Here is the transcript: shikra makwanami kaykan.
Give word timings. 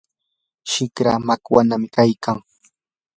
shikra 0.71 1.13
makwanami 1.27 1.87
kaykan. 1.95 2.37